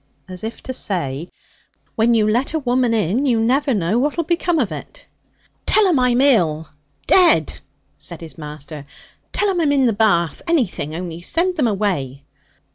[0.27, 1.29] as if to say,
[1.95, 5.05] 'When you let a woman in you never know what'll become of it.'
[5.67, 6.67] 'Tell 'em I'm ill
[7.05, 7.59] dead!'
[7.99, 8.87] said his master.
[9.31, 12.23] 'Tell 'em I'm in the bath anything, only send them away!'